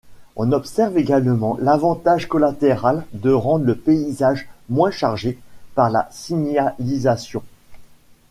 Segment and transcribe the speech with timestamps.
[0.35, 5.37] On observe également l'avantage collatéral de rendre le paysage moins chargé
[5.75, 7.43] par la signalisation.